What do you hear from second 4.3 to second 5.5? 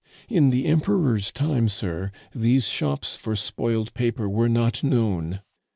not known.